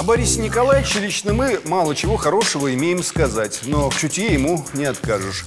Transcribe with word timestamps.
О 0.00 0.02
Борисе 0.02 0.40
Николаевиче 0.40 0.98
лично 1.00 1.34
мы 1.34 1.60
мало 1.66 1.94
чего 1.94 2.16
хорошего 2.16 2.72
имеем 2.72 3.02
сказать, 3.02 3.60
но 3.64 3.90
в 3.90 3.98
чутье 3.98 4.32
ему 4.32 4.64
не 4.72 4.86
откажешь. 4.86 5.44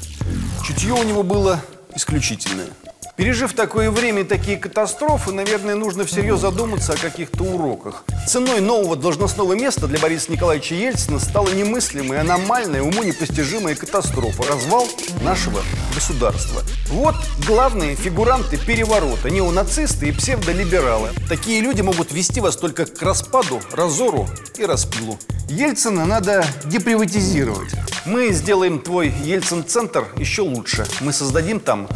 Чутье 0.63 0.93
у 0.93 1.01
него 1.01 1.23
было 1.23 1.59
исключительное. 1.95 2.67
Пережив 3.15 3.53
такое 3.53 3.91
время 3.91 4.21
и 4.21 4.23
такие 4.23 4.57
катастрофы, 4.57 5.31
наверное, 5.31 5.75
нужно 5.75 6.03
всерьез 6.03 6.39
задуматься 6.39 6.93
о 6.93 6.97
каких-то 6.97 7.43
уроках. 7.43 8.05
Ценой 8.27 8.59
нового 8.59 8.95
должностного 8.95 9.53
места 9.53 9.85
для 9.85 9.99
Бориса 9.99 10.31
Николаевича 10.31 10.73
Ельцина 10.73 11.19
стала 11.19 11.49
немыслимая, 11.49 12.21
аномальная, 12.21 12.81
уму 12.81 13.03
непостижимая 13.03 13.75
катастрофа– 13.75 14.43
развал 14.49 14.87
нашего 15.21 15.61
государства. 15.93 16.63
Вот 16.89 17.13
главные 17.45 17.95
фигуранты 17.95 18.57
переворота– 18.57 19.29
неонацисты 19.31 20.09
и 20.09 20.11
псевдолибералы. 20.11 21.09
Такие 21.29 21.61
люди 21.61 21.81
могут 21.81 22.11
вести 22.11 22.41
вас 22.41 22.57
только 22.57 22.87
к 22.87 22.99
распаду, 23.03 23.61
разору 23.71 24.27
и 24.57 24.65
распилу. 24.65 25.19
Ельцина 25.49 26.07
надо 26.07 26.43
деприватизировать. 26.65 27.73
Мы 28.05 28.31
сделаем 28.31 28.79
твой 28.79 29.13
Ельцин-центр 29.23 30.07
еще 30.17 30.41
лучше. 30.41 30.87
Мы 30.99 31.13
создадим 31.13 31.59
там 31.59 31.87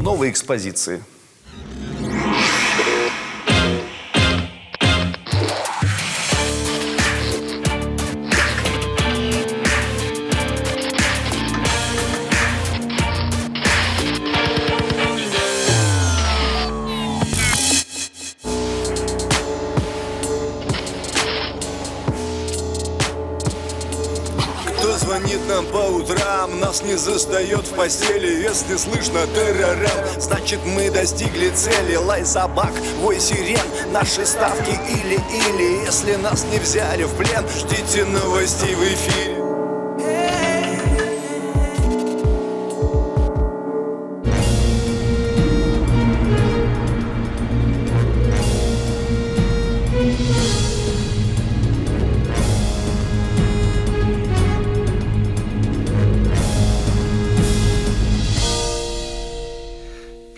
новые 0.00 0.30
экспозиции. 0.30 1.02
Не 26.86 26.96
застает 26.96 27.66
в 27.66 27.74
постели. 27.74 28.42
Если 28.42 28.76
слышно 28.76 29.26
террорам, 29.26 30.20
значит 30.20 30.60
мы 30.64 30.90
достигли 30.90 31.50
цели. 31.50 31.96
Лай 31.96 32.24
собак, 32.24 32.72
вой 33.00 33.18
сирен, 33.18 33.66
наши 33.92 34.24
ставки 34.24 34.70
или-или. 34.70 35.84
Если 35.84 36.14
нас 36.16 36.44
не 36.50 36.58
взяли 36.58 37.04
в 37.04 37.14
плен, 37.16 37.44
ждите 37.48 38.04
новостей 38.04 38.74
в 38.74 38.82
эфире 38.82 39.35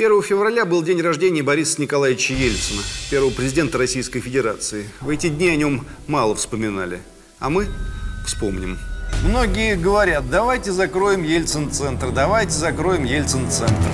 Первого 0.09 0.25
февраля 0.25 0.65
был 0.65 0.83
день 0.83 1.03
рождения 1.03 1.43
Бориса 1.43 1.83
Николаевича 1.83 2.33
Ельцина, 2.33 2.81
первого 3.11 3.29
президента 3.29 3.77
Российской 3.77 4.21
Федерации. 4.21 4.89
В 5.03 5.11
эти 5.11 5.29
дни 5.29 5.51
о 5.51 5.57
нем 5.57 5.85
мало 6.07 6.35
вспоминали, 6.35 7.03
а 7.39 7.51
мы 7.51 7.67
вспомним. 8.25 8.79
Многие 9.23 9.77
говорят, 9.77 10.31
давайте 10.31 10.73
закроем 10.73 11.25
Ельцин-центр, 11.25 12.11
давайте 12.11 12.53
закроем 12.53 13.05
Ельцин-центр. 13.05 13.91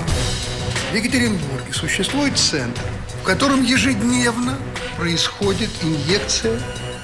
В 0.93 0.95
Екатеринбурге 0.95 1.73
существует 1.73 2.37
центр, 2.37 2.79
в 3.21 3.25
котором 3.25 3.61
ежедневно 3.61 4.57
происходит 4.95 5.69
инъекция 5.83 6.57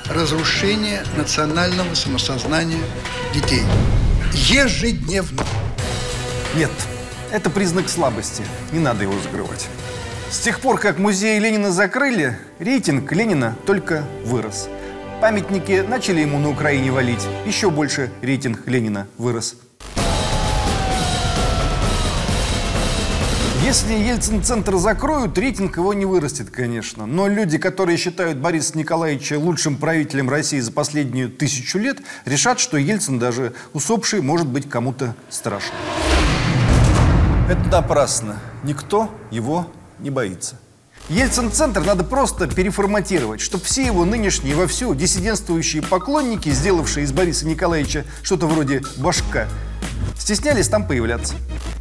разрушения 0.09 1.03
национального 1.17 1.95
самосознания 1.95 2.79
детей. 3.33 3.63
Ежедневно. 4.33 5.45
Нет, 6.55 6.71
это 7.31 7.49
признак 7.49 7.89
слабости, 7.89 8.43
не 8.71 8.79
надо 8.79 9.03
его 9.03 9.13
закрывать. 9.21 9.67
С 10.29 10.39
тех 10.39 10.59
пор, 10.59 10.79
как 10.79 10.99
музей 10.99 11.39
Ленина 11.39 11.71
закрыли, 11.71 12.37
рейтинг 12.59 13.11
Ленина 13.11 13.55
только 13.65 14.03
вырос. 14.23 14.69
Памятники 15.19 15.83
начали 15.87 16.21
ему 16.21 16.39
на 16.39 16.49
Украине 16.49 16.91
валить, 16.91 17.25
еще 17.45 17.69
больше 17.69 18.11
рейтинг 18.21 18.67
Ленина 18.67 19.07
вырос. 19.17 19.55
Если 23.63 23.93
Ельцин-центр 23.93 24.77
закроют, 24.77 25.37
рейтинг 25.37 25.77
его 25.77 25.93
не 25.93 26.05
вырастет, 26.05 26.49
конечно. 26.49 27.05
Но 27.05 27.27
люди, 27.27 27.57
которые 27.57 27.97
считают 27.97 28.39
Бориса 28.39 28.77
Николаевича 28.77 29.37
лучшим 29.37 29.77
правителем 29.77 30.29
России 30.29 30.59
за 30.59 30.71
последнюю 30.71 31.29
тысячу 31.29 31.77
лет, 31.77 31.99
решат, 32.25 32.59
что 32.59 32.77
Ельцин 32.77 33.19
даже 33.19 33.53
усопший 33.73 34.21
может 34.21 34.47
быть 34.47 34.67
кому-то 34.67 35.15
страшен. 35.29 35.73
Это 37.51 37.67
напрасно. 37.67 38.39
Никто 38.63 39.09
его 39.29 39.67
не 39.99 40.09
боится. 40.09 40.55
Ельцин-центр 41.09 41.81
надо 41.81 42.05
просто 42.05 42.47
переформатировать, 42.47 43.41
чтобы 43.41 43.65
все 43.65 43.85
его 43.85 44.05
нынешние 44.05 44.55
вовсю 44.55 44.95
диссидентствующие 44.95 45.81
поклонники, 45.81 46.47
сделавшие 46.47 47.03
из 47.03 47.11
Бориса 47.11 47.45
Николаевича 47.45 48.05
что-то 48.23 48.47
вроде 48.47 48.81
башка, 48.95 49.49
стеснялись 50.17 50.69
там 50.69 50.87
появляться. 50.87 51.35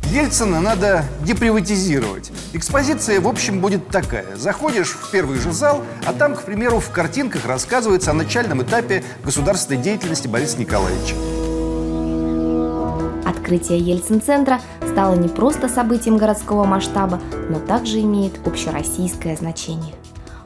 Ельцина 0.07 0.61
надо 0.61 1.05
деприватизировать. 1.23 2.33
Экспозиция, 2.53 3.21
в 3.21 3.29
общем, 3.29 3.61
будет 3.61 3.91
такая. 3.91 4.37
Заходишь 4.37 4.91
в 4.91 5.13
первый 5.13 5.39
же 5.39 5.53
зал, 5.53 5.85
а 6.05 6.13
там, 6.13 6.35
к 6.35 6.43
примеру, 6.43 6.81
в 6.81 6.91
картинках 6.91 7.47
рассказывается 7.47 8.11
о 8.11 8.15
начальном 8.15 8.61
этапе 8.65 9.05
государственной 9.23 9.81
деятельности 9.81 10.27
Бориса 10.27 10.59
Николаевича. 10.59 11.15
Открытие 13.41 13.79
Ельцин-центра 13.79 14.61
стало 14.93 15.15
не 15.15 15.29
просто 15.29 15.67
событием 15.67 16.19
городского 16.19 16.65
масштаба, 16.65 17.19
но 17.49 17.59
также 17.59 18.01
имеет 18.01 18.47
общероссийское 18.47 19.35
значение. 19.35 19.95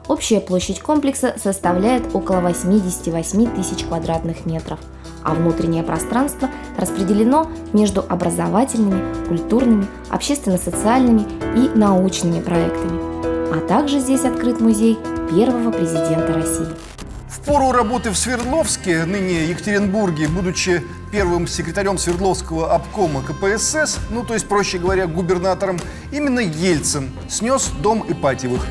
Общая 0.07 0.39
площадь 0.39 0.79
комплекса 0.79 1.35
составляет 1.37 2.15
около 2.15 2.39
88 2.39 3.53
тысяч 3.53 3.83
квадратных 3.83 4.45
метров, 4.45 4.79
а 5.23 5.33
внутреннее 5.33 5.83
пространство 5.83 6.49
распределено 6.77 7.47
между 7.73 8.01
образовательными, 8.07 9.27
культурными, 9.27 9.87
общественно-социальными 10.09 11.25
и 11.57 11.77
научными 11.77 12.39
проектами. 12.39 13.53
А 13.53 13.59
также 13.67 13.99
здесь 13.99 14.23
открыт 14.23 14.61
музей 14.61 14.97
первого 15.29 15.71
президента 15.71 16.33
России. 16.33 16.94
В 17.35 17.41
пору 17.41 17.73
работы 17.73 18.11
в 18.11 18.17
Свердловске, 18.17 19.03
ныне 19.03 19.45
Екатеринбурге, 19.47 20.29
будучи 20.29 20.81
первым 21.11 21.47
секретарем 21.47 21.97
Свердловского 21.97 22.73
обкома 22.73 23.21
КПСС, 23.21 23.99
ну, 24.09 24.23
то 24.23 24.33
есть, 24.33 24.47
проще 24.47 24.77
говоря, 24.77 25.05
губернатором, 25.05 25.77
именно 26.13 26.39
Ельцин 26.39 27.11
снес 27.27 27.71
дом 27.81 28.05
Ипатьевых. 28.07 28.65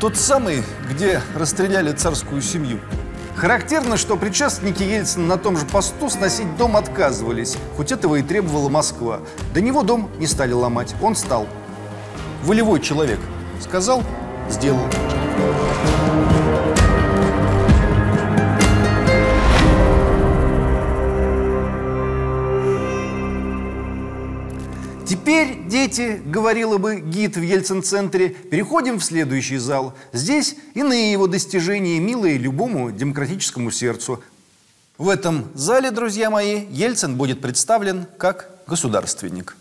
Тот 0.00 0.16
самый, 0.16 0.64
где 0.90 1.22
расстреляли 1.36 1.92
царскую 1.92 2.42
семью. 2.42 2.80
Характерно, 3.36 3.96
что 3.96 4.16
предшественники 4.16 4.82
Ельцина 4.82 5.26
на 5.26 5.38
том 5.38 5.56
же 5.56 5.64
посту 5.64 6.10
сносить 6.10 6.56
дом 6.56 6.76
отказывались, 6.76 7.56
хоть 7.76 7.92
этого 7.92 8.16
и 8.16 8.22
требовала 8.22 8.68
Москва. 8.68 9.20
До 9.54 9.60
него 9.60 9.84
дом 9.84 10.10
не 10.18 10.26
стали 10.26 10.52
ломать, 10.52 10.94
он 11.00 11.14
стал. 11.14 11.46
Волевой 12.42 12.80
человек. 12.80 13.20
Сказал, 13.60 14.02
сделал. 14.50 14.82
Теперь, 14.90 15.21
дети, 25.82 26.22
говорила 26.24 26.78
бы 26.78 27.00
гид 27.00 27.36
в 27.36 27.42
Ельцин-центре, 27.42 28.28
переходим 28.28 28.98
в 28.98 29.04
следующий 29.04 29.58
зал. 29.58 29.94
Здесь 30.12 30.54
иные 30.74 31.10
его 31.10 31.26
достижения, 31.26 31.98
милые 31.98 32.38
любому 32.38 32.92
демократическому 32.92 33.70
сердцу. 33.72 34.22
В 34.96 35.08
этом 35.08 35.46
зале, 35.54 35.90
друзья 35.90 36.30
мои, 36.30 36.66
Ельцин 36.70 37.16
будет 37.16 37.40
представлен 37.40 38.06
как 38.16 38.48
государственник. 38.66 39.56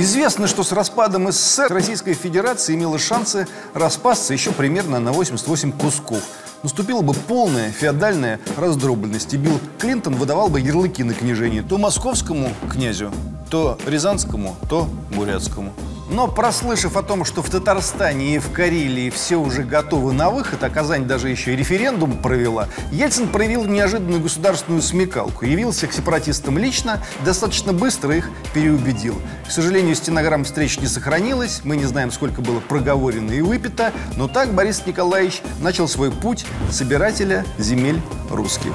Известно, 0.00 0.46
что 0.46 0.62
с 0.62 0.72
распадом 0.72 1.30
СССР 1.30 1.66
Российская 1.68 2.14
Федерация 2.14 2.74
имела 2.74 2.98
шансы 2.98 3.46
распасться 3.74 4.32
еще 4.32 4.50
примерно 4.50 4.98
на 4.98 5.12
88 5.12 5.72
кусков. 5.72 6.22
Наступила 6.62 7.02
бы 7.02 7.12
полная 7.12 7.70
феодальная 7.70 8.40
раздробленность, 8.56 9.34
и 9.34 9.36
Билл 9.36 9.60
Клинтон 9.78 10.14
выдавал 10.14 10.48
бы 10.48 10.58
ярлыки 10.58 11.02
на 11.02 11.12
княжение 11.12 11.62
то 11.62 11.76
московскому 11.76 12.54
князю, 12.70 13.12
то 13.50 13.78
рязанскому, 13.86 14.56
то 14.68 14.88
бурятскому. 15.14 15.72
Но 16.10 16.26
прослышав 16.26 16.96
о 16.96 17.02
том, 17.02 17.24
что 17.24 17.40
в 17.40 17.48
Татарстане 17.50 18.34
и 18.34 18.38
в 18.40 18.50
Карелии 18.50 19.10
все 19.10 19.36
уже 19.36 19.62
готовы 19.62 20.12
на 20.12 20.30
выход, 20.30 20.62
а 20.64 20.68
Казань 20.68 21.06
даже 21.06 21.28
еще 21.28 21.52
и 21.52 21.56
референдум 21.56 22.18
провела, 22.18 22.66
Ельцин 22.90 23.28
проявил 23.28 23.64
неожиданную 23.64 24.20
государственную 24.20 24.82
смекалку. 24.82 25.44
Явился 25.44 25.86
к 25.86 25.92
сепаратистам 25.92 26.58
лично, 26.58 27.00
достаточно 27.24 27.72
быстро 27.72 28.16
их 28.16 28.28
переубедил. 28.52 29.14
К 29.46 29.52
сожалению, 29.52 29.94
стенограмм 29.94 30.42
встреч 30.42 30.80
не 30.80 30.88
сохранилось, 30.88 31.60
мы 31.62 31.76
не 31.76 31.84
знаем, 31.84 32.10
сколько 32.10 32.40
было 32.40 32.58
проговорено 32.58 33.30
и 33.30 33.40
выпито, 33.40 33.92
но 34.16 34.26
так 34.26 34.52
Борис 34.52 34.84
Николаевич 34.86 35.42
начал 35.60 35.86
свой 35.86 36.10
путь 36.10 36.44
собирателя 36.72 37.44
земель 37.56 38.00
русских. 38.30 38.72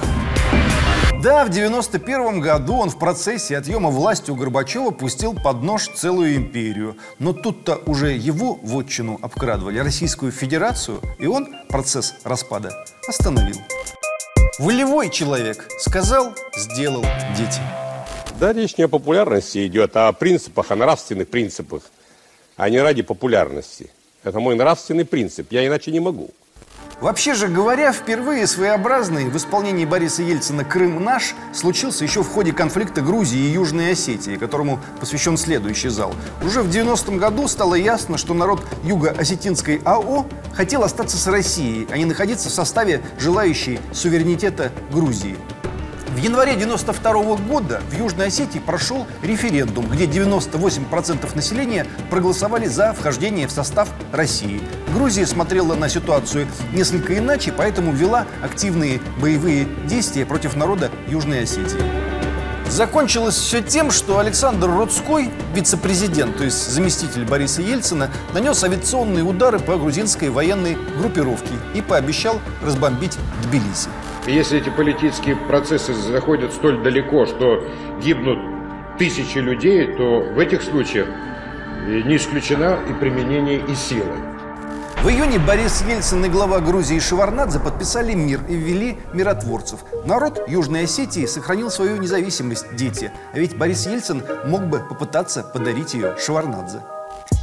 Да, 1.25 1.44
в 1.44 1.50
91 1.50 2.39
году 2.39 2.75
он 2.75 2.92
в 2.92 3.00
процессе 3.00 3.57
отъема 3.57 3.89
власти 3.89 4.30
у 4.30 4.36
Горбачева 4.36 4.92
пустил 4.92 5.33
под 5.33 5.63
нож 5.63 5.88
целую 5.88 6.36
империю. 6.36 6.98
Но 7.18 7.33
тут-то 7.33 7.81
уже 7.88 8.12
его 8.12 8.60
вотчину 8.62 9.18
обкрадывали, 9.24 9.80
Российскую 9.80 10.31
Федерацию, 10.31 11.01
и 11.18 11.25
он 11.25 11.48
процесс 11.68 12.13
распада 12.24 12.86
остановил. 13.07 13.56
Волевой 14.60 15.10
человек 15.10 15.68
сказал, 15.80 16.36
сделал 16.56 17.04
дети. 17.36 17.60
Да, 18.39 18.54
речь 18.54 18.78
не 18.78 18.83
о 18.83 18.88
популярности 18.88 19.66
идет, 19.66 19.98
а 19.98 20.10
о 20.10 20.13
принципах, 20.13 20.69
о 20.69 20.75
нравственных 20.75 21.28
принципах, 21.28 21.81
а 22.56 22.69
не 22.69 22.80
ради 22.80 23.01
популярности. 23.01 23.89
Это 24.24 24.39
мой 24.39 24.54
нравственный 24.54 25.06
принцип, 25.06 25.51
я 25.51 25.66
иначе 25.66 25.89
не 25.89 26.00
могу. 26.00 26.30
Вообще 27.01 27.33
же 27.33 27.50
говоря, 27.50 27.92
впервые 27.92 28.47
своеобразный 28.47 29.25
в 29.25 29.36
исполнении 29.36 29.83
Бориса 29.83 30.24
Ельцина 30.24 30.63
«Крым 30.63 31.03
наш» 31.03 31.36
случился 31.53 32.06
еще 32.06 32.24
в 32.24 32.30
ходе 32.30 32.53
конфликта 32.53 33.01
Грузии 33.01 33.38
и 33.38 33.51
Южной 33.51 33.92
Осетии, 33.92 34.38
которому 34.38 34.80
посвящен 35.00 35.36
следующий 35.36 35.89
зал. 35.89 36.13
Уже 36.42 36.62
в 36.62 36.69
90-м 36.69 37.18
году 37.18 37.50
стало 37.50 37.75
ясно, 37.75 38.18
что 38.18 38.33
народ 38.33 38.65
Юго-Осетинской 38.83 39.81
АО 39.83 40.25
хотел 40.53 40.83
остаться 40.83 41.18
с 41.18 41.27
Россией, 41.27 41.88
а 41.92 41.97
не 41.97 42.06
находиться 42.06 42.50
в 42.50 42.53
составе 42.53 43.01
желающей 43.19 43.80
суверенитета 43.92 44.71
Грузии. 44.92 45.38
В 46.15 46.17
январе 46.17 46.56
92 46.56 47.35
года 47.35 47.81
в 47.89 47.94
Южной 47.94 48.27
Осетии 48.27 48.59
прошел 48.59 49.06
референдум, 49.21 49.85
где 49.89 50.06
98% 50.06 51.35
населения 51.35 51.85
проголосовали 52.09 52.67
за 52.67 52.94
вхождение 52.94 53.47
в 53.47 53.51
состав 53.51 53.89
России. 54.13 54.62
Грузия 54.94 55.27
смотрела 55.27 55.75
на 55.75 55.89
ситуацию 55.89 56.47
несколько 56.71 57.17
иначе, 57.17 57.51
поэтому 57.51 57.91
вела 57.91 58.27
активные 58.41 59.01
боевые 59.19 59.67
действия 59.88 60.25
против 60.25 60.56
народа 60.56 60.89
Южной 61.09 61.44
Осетии. 61.44 61.83
Закончилось 62.69 63.35
все 63.35 63.61
тем, 63.61 63.91
что 63.91 64.18
Александр 64.18 64.69
Рудской, 64.69 65.29
вице-президент, 65.53 66.38
то 66.38 66.45
есть 66.45 66.71
заместитель 66.71 67.25
Бориса 67.25 67.61
Ельцина, 67.61 68.09
нанес 68.33 68.63
авиационные 68.63 69.25
удары 69.25 69.59
по 69.59 69.75
грузинской 69.75 70.29
военной 70.29 70.77
группировке 70.97 71.53
и 71.73 71.81
пообещал 71.81 72.39
разбомбить 72.63 73.18
Тбилиси. 73.44 73.89
Если 74.27 74.57
эти 74.57 74.69
политические 74.69 75.36
процессы 75.36 75.94
заходят 75.94 76.51
столь 76.51 76.81
далеко, 76.81 77.27
что 77.27 77.63
гибнут 78.04 78.39
тысячи 78.98 79.38
людей, 79.38 79.86
то 79.95 80.22
в 80.22 80.39
этих 80.39 80.63
случаях 80.63 81.07
не 81.88 82.16
исключено 82.16 82.80
и 82.89 82.94
применение 82.94 83.63
и 83.68 83.75
силы. 83.75 84.16
В 85.04 85.10
июне 85.10 85.38
Борис 85.38 85.83
Ельцин 85.88 86.25
и 86.25 86.30
глава 86.30 86.60
Грузии 86.60 86.98
Шеварнадзе 86.98 87.60
подписали 87.60 88.16
мир 88.16 88.42
и 88.50 88.56
ввели 88.56 88.98
миротворцев. 89.13 89.81
Народ 90.06 90.42
Южной 90.48 90.86
Осетии 90.86 91.28
сохранил 91.28 91.69
свою 91.69 91.98
независимость, 91.98 92.75
дети. 92.75 93.12
А 93.31 93.38
ведь 93.38 93.56
Борис 93.56 93.86
Ельцин 93.86 94.24
мог 94.48 94.63
бы 94.63 94.80
попытаться 94.80 95.44
подарить 95.44 95.94
ее 95.94 96.16
Шеварнадзе. 96.18 96.80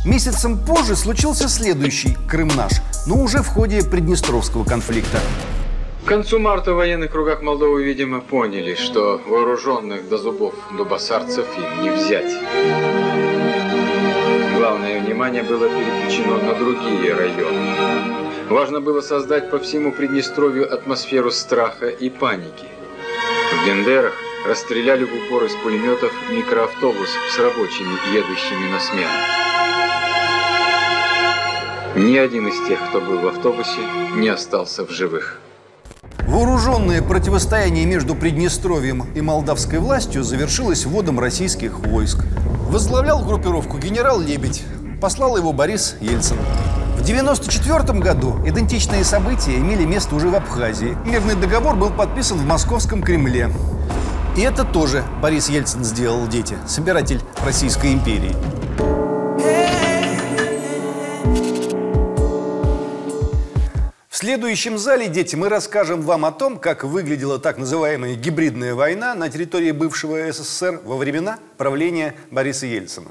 Месяцем 0.05 0.59
позже 0.59 0.97
случился 0.97 1.49
следующий 1.49 2.19
Крым 2.29 2.49
наш, 2.57 2.73
но 3.07 3.23
уже 3.23 3.39
в 3.39 3.47
ходе 3.47 3.85
Приднестровского 3.85 4.65
конфликта. 4.65 5.21
К 6.05 6.09
концу 6.09 6.41
марта 6.41 6.73
в 6.73 6.77
военных 6.77 7.13
кругах 7.13 7.43
Молдовы, 7.43 7.85
видимо, 7.85 8.21
поняли, 8.21 8.75
что 8.75 9.21
вооруженных 9.25 10.09
до 10.09 10.19
зубов 10.19 10.53
дубасарцев 10.77 11.47
им 11.57 11.83
не 11.83 11.91
взять. 11.91 12.37
Главное 14.57 15.01
внимание 15.01 15.45
было 15.45 15.69
переключено 15.69 16.39
на 16.39 16.55
другие 16.55 17.15
районы. 17.15 17.73
Важно 18.49 18.81
было 18.81 19.01
создать 19.01 19.49
по 19.49 19.61
всему 19.61 19.93
Приднестровью 19.93 20.73
атмосферу 20.75 21.31
страха 21.31 21.87
и 21.89 22.11
паники. 22.11 22.67
В 23.53 23.67
Бендерах 23.67 24.15
расстреляли 24.45 25.05
в 25.05 25.15
упор 25.15 25.45
из 25.45 25.55
пулеметов 25.55 26.13
микроавтобус 26.33 27.11
с 27.31 27.39
рабочими, 27.39 27.95
едущими 28.13 28.69
на 28.73 28.81
смену. 28.81 29.09
Ни 31.95 32.17
один 32.17 32.49
из 32.49 32.59
тех, 32.67 32.81
кто 32.89 33.01
был 33.01 33.19
в 33.19 33.29
автобусе, 33.29 33.81
не 34.17 34.29
остался 34.29 34.85
в 34.85 34.91
живых. 34.91 35.39
Вооруженное 36.27 37.03
противостояние 37.03 37.85
между 37.85 38.15
Приднестровьем 38.15 39.07
и 39.15 39.21
молдавской 39.21 39.79
властью 39.79 40.23
завершилось 40.25 40.87
вводом 40.87 41.21
российских 41.21 41.81
войск. 41.81 42.25
Возглавлял 42.69 43.25
группировку 43.25 43.79
генерал 43.79 44.21
Лебедь, 44.21 44.63
послал 45.01 45.37
его 45.37 45.53
Борис 45.53 45.97
Ельцин. 46.01 46.39
В 46.97 47.03
1994 47.03 47.99
году 47.99 48.41
идентичные 48.47 49.05
события 49.05 49.57
имели 49.57 49.85
место 49.85 50.15
уже 50.15 50.29
в 50.29 50.37
Абхазии. 50.37 50.97
Мирный 51.05 51.35
договор 51.35 51.75
был 51.75 51.91
подписан 51.91 52.39
в 52.39 52.45
московском 52.45 53.03
Кремле. 53.03 53.51
И 54.37 54.41
это 54.41 54.65
тоже 54.65 55.05
Борис 55.21 55.49
Ельцин 55.49 55.85
сделал, 55.85 56.27
дети, 56.29 56.57
собиратель 56.67 57.21
Российской 57.45 57.93
империи. 57.93 58.35
Следующем 64.23 64.79
зале, 64.79 65.09
дети, 65.09 65.35
мы 65.35 65.49
расскажем 65.49 66.03
вам 66.03 66.25
о 66.25 66.31
том, 66.31 66.57
как 66.57 66.85
выглядела 66.85 67.41
так 67.41 67.59
называемая 67.59 68.15
гибридная 68.15 68.73
война 68.73 69.17
на 69.17 69.29
территории 69.29 69.73
бывшего 69.73 70.31
СССР 70.31 70.81
во 70.85 70.97
времена 70.97 71.41
правления 71.57 72.15
Бориса 72.31 72.67
Ельцина. 72.67 73.09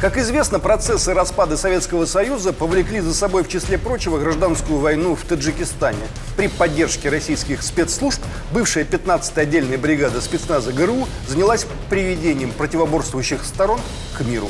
Как 0.00 0.16
известно, 0.16 0.58
процессы 0.58 1.12
распада 1.12 1.58
Советского 1.58 2.06
Союза 2.06 2.54
повлекли 2.54 3.00
за 3.00 3.12
собой, 3.12 3.44
в 3.44 3.48
числе 3.48 3.76
прочего, 3.76 4.18
гражданскую 4.18 4.78
войну 4.78 5.14
в 5.14 5.22
Таджикистане. 5.24 6.06
При 6.38 6.48
поддержке 6.48 7.10
российских 7.10 7.60
спецслужб 7.60 8.22
бывшая 8.54 8.84
15-я 8.84 9.42
отдельная 9.42 9.76
бригада 9.76 10.22
спецназа 10.22 10.72
ГРУ 10.72 11.06
занялась 11.28 11.66
приведением 11.90 12.52
противоборствующих 12.52 13.44
сторон 13.44 13.80
к 14.16 14.22
миру. 14.22 14.48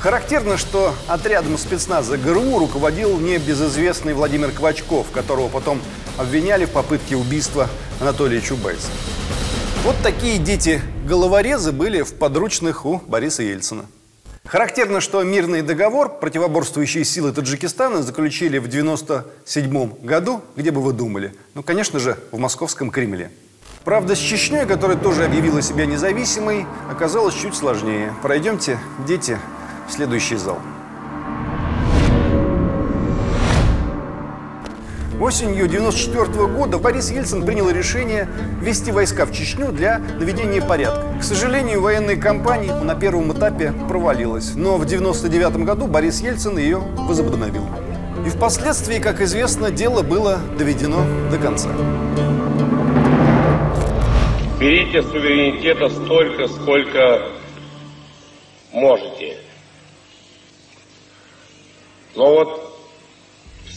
Характерно, 0.00 0.56
что 0.56 0.94
отрядом 1.08 1.58
спецназа 1.58 2.16
ГРУ 2.16 2.60
руководил 2.60 3.18
небезызвестный 3.18 4.14
Владимир 4.14 4.52
Квачков, 4.52 5.10
которого 5.10 5.48
потом 5.48 5.80
обвиняли 6.16 6.66
в 6.66 6.70
попытке 6.70 7.16
убийства 7.16 7.68
Анатолия 8.00 8.40
Чубайса. 8.40 8.86
Вот 9.82 9.96
такие 10.02 10.38
дети-головорезы 10.38 11.72
были 11.72 12.02
в 12.02 12.14
подручных 12.14 12.86
у 12.86 12.98
Бориса 13.08 13.42
Ельцина. 13.42 13.86
Характерно, 14.46 15.00
что 15.00 15.22
мирный 15.24 15.62
договор 15.62 16.20
противоборствующие 16.20 17.04
силы 17.04 17.32
Таджикистана 17.32 18.00
заключили 18.00 18.58
в 18.58 18.66
1997 18.66 20.06
году, 20.06 20.42
где 20.56 20.70
бы 20.70 20.80
вы 20.80 20.92
думали? 20.92 21.34
Ну, 21.54 21.64
конечно 21.64 21.98
же, 21.98 22.16
в 22.30 22.38
московском 22.38 22.92
Кремле. 22.92 23.32
Правда, 23.84 24.14
с 24.14 24.18
Чечней, 24.18 24.64
которая 24.64 24.96
тоже 24.96 25.24
объявила 25.24 25.60
себя 25.60 25.86
независимой, 25.86 26.66
оказалось 26.88 27.34
чуть 27.34 27.54
сложнее. 27.54 28.14
Пройдемте, 28.22 28.78
дети, 29.06 29.38
следующий 29.88 30.36
зал. 30.36 30.58
Осенью 35.20 35.64
1994 35.64 36.46
года 36.46 36.78
Борис 36.78 37.10
Ельцин 37.10 37.44
принял 37.44 37.68
решение 37.68 38.28
ввести 38.60 38.92
войска 38.92 39.26
в 39.26 39.32
Чечню 39.32 39.72
для 39.72 39.98
наведения 39.98 40.62
порядка. 40.62 41.04
К 41.18 41.24
сожалению, 41.24 41.80
военная 41.82 42.14
кампания 42.14 42.72
на 42.72 42.94
первом 42.94 43.32
этапе 43.32 43.74
провалилась, 43.88 44.54
но 44.54 44.76
в 44.76 44.84
1999 44.84 45.66
году 45.66 45.88
Борис 45.88 46.20
Ельцин 46.20 46.56
ее 46.56 46.78
возобновил. 46.78 47.64
И 48.24 48.30
впоследствии, 48.30 49.00
как 49.00 49.20
известно, 49.20 49.72
дело 49.72 50.02
было 50.02 50.38
доведено 50.56 51.04
до 51.32 51.38
конца. 51.38 51.70
Берите 54.60 55.02
суверенитета 55.02 55.88
столько, 55.88 56.46
сколько 56.46 57.22
можете. 58.72 59.47
Но 62.18 62.34
вот 62.34 62.74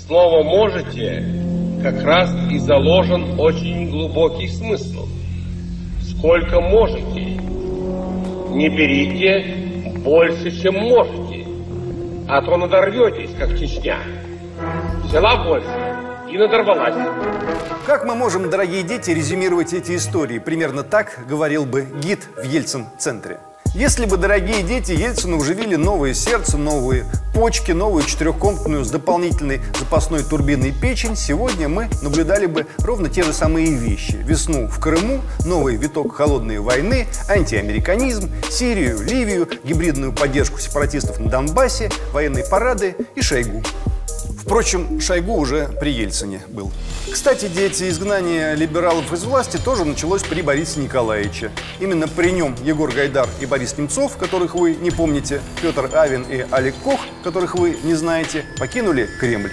слово 0.08 0.42
«можете» 0.42 1.24
как 1.84 2.02
раз 2.02 2.32
и 2.50 2.58
заложен 2.58 3.40
очень 3.40 3.92
глубокий 3.92 4.48
смысл. 4.48 5.08
Сколько 6.02 6.60
можете, 6.60 7.22
не 8.50 8.68
берите 8.76 9.94
больше, 10.00 10.50
чем 10.60 10.74
можете, 10.74 11.46
а 12.28 12.42
то 12.42 12.58
надорветесь, 12.58 13.30
как 13.38 13.60
Чечня. 13.60 14.00
Взяла 15.04 15.46
больше 15.46 15.68
и 16.32 16.36
надорвалась. 16.36 16.96
Как 17.86 18.06
мы 18.06 18.16
можем, 18.16 18.50
дорогие 18.50 18.82
дети, 18.82 19.12
резюмировать 19.12 19.72
эти 19.74 19.96
истории? 19.96 20.40
Примерно 20.40 20.82
так 20.82 21.26
говорил 21.28 21.68
бы 21.68 21.86
гид 22.02 22.28
в 22.36 22.44
Ельцин-центре. 22.44 23.40
Если 23.74 24.06
бы, 24.06 24.18
дорогие 24.18 24.64
дети, 24.64 24.92
Ельцину 24.92 25.38
вживили 25.38 25.76
новое 25.76 26.14
сердце, 26.14 26.58
новые 26.58 27.06
почки, 27.34 27.72
новую 27.72 28.04
четырехкомнатную 28.04 28.84
с 28.84 28.92
дополнительной 28.92 29.62
запасной 29.80 30.24
турбиной 30.24 30.74
печень, 30.74 31.16
сегодня 31.16 31.70
мы 31.70 31.88
наблюдали 32.02 32.48
бы 32.48 32.68
ровно 32.80 33.08
те 33.08 33.24
же 33.24 33.32
самые 33.32 33.74
вещи. 33.74 34.18
Весну 34.26 34.68
в 34.68 34.78
Крыму, 34.82 35.22
новый 35.46 35.78
виток 35.78 36.14
холодной 36.14 36.60
войны, 36.60 37.08
антиамериканизм, 37.30 38.30
Сирию, 38.50 39.02
Ливию, 39.04 39.48
гибридную 39.64 40.12
поддержку 40.12 40.60
сепаратистов 40.60 41.20
на 41.20 41.30
Донбассе, 41.30 41.90
военные 42.12 42.44
парады 42.44 42.98
и 43.16 43.22
Шойгу. 43.22 43.64
Впрочем, 44.42 45.00
Шойгу 45.00 45.36
уже 45.36 45.68
при 45.80 45.92
Ельцине 45.92 46.42
был. 46.50 46.72
Кстати, 47.12 47.48
дети, 47.48 47.88
изгнание 47.90 48.56
либералов 48.56 49.14
из 49.14 49.24
власти 49.24 49.58
тоже 49.58 49.86
началось 49.86 50.24
при 50.24 50.42
Борисе 50.42 50.80
Николаевиче. 50.80 51.52
Именно 51.80 52.08
при 52.08 52.32
нем 52.32 52.56
Егор 52.64 52.92
Гайдар 52.92 53.30
и 53.40 53.46
Борис 53.46 53.78
Немцов, 53.78 54.18
которых 54.18 54.56
вы 54.56 54.74
не 54.76 54.90
помните, 54.90 55.42
Петр 55.62 55.92
Авин 55.94 56.24
и 56.24 56.44
Олег 56.50 56.74
Кох, 56.84 57.00
которых 57.24 57.54
вы 57.54 57.78
не 57.84 57.94
знаете, 57.94 58.44
покинули 58.58 59.08
Кремль. 59.20 59.52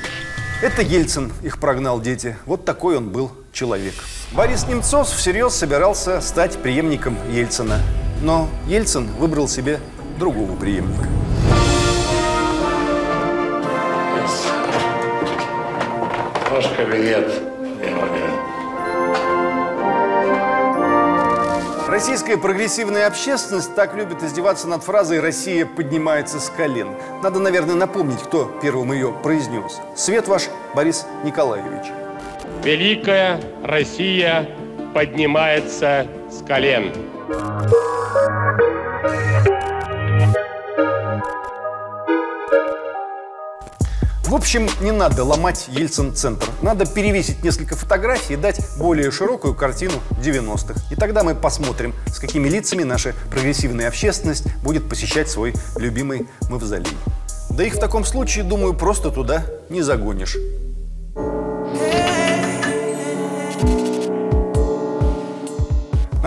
Это 0.62 0.80
Ельцин 0.80 1.33
их 1.42 1.61
прогнал, 1.61 2.00
дети. 2.00 2.37
Вот 2.47 2.64
такой 2.64 2.97
он 2.97 3.11
был 3.11 3.30
человек. 3.52 3.95
Борис 4.33 4.66
Немцов 4.66 5.11
всерьез 5.11 5.54
собирался 5.54 6.23
стать 6.23 6.57
преемником 6.57 7.18
Ельцина. 7.30 7.78
Но 8.23 8.49
Ельцин 8.66 9.07
выбрал 9.18 9.49
себе 9.49 9.80
другого 10.18 10.57
преемника. 10.57 11.07
Ваш 16.50 16.66
кабинет, 16.68 17.30
Российская 21.88 22.36
прогрессивная 22.38 23.06
общественность 23.06 23.74
так 23.74 23.94
любит 23.94 24.22
издеваться 24.22 24.68
над 24.68 24.82
фразой 24.82 25.20
«Россия 25.20 25.66
поднимается 25.66 26.38
с 26.40 26.48
колен». 26.48 26.88
Надо, 27.22 27.40
наверное, 27.40 27.74
напомнить, 27.74 28.22
кто 28.22 28.44
первым 28.62 28.92
ее 28.92 29.12
произнес. 29.22 29.80
Свет 29.96 30.28
ваш, 30.28 30.48
Борис 30.74 31.06
Николаевич. 31.24 31.92
Великая 32.62 33.40
Россия 33.62 34.48
поднимается 34.94 36.06
с 36.30 36.46
колен. 36.46 36.92
В 44.28 44.35
общем, 44.35 44.68
не 44.82 44.92
надо 44.92 45.25
ломать 45.25 45.68
Ельцин-центр. 45.68 46.50
Надо 46.61 46.85
перевесить 46.85 47.42
несколько 47.42 47.76
фотографий 47.76 48.35
и 48.35 48.37
дать 48.37 48.61
более 48.76 49.11
широкую 49.11 49.54
картину 49.54 49.94
90-х. 50.23 50.78
И 50.90 50.97
тогда 50.97 51.23
мы 51.25 51.35
посмотрим, 51.35 51.94
с 52.08 52.18
какими 52.18 52.47
лицами 52.47 52.82
наша 52.82 53.14
прогрессивная 53.30 53.88
общественность 53.88 54.44
будет 54.62 54.87
посещать 54.87 55.30
свой 55.30 55.54
любимый 55.76 56.28
мавзолей. 56.50 56.92
Да 57.49 57.64
их 57.64 57.76
в 57.76 57.80
таком 57.80 58.04
случае, 58.04 58.44
думаю, 58.44 58.75
просто 58.75 59.11
туда 59.11 59.47
не 59.70 59.80
загонишь. 59.80 60.37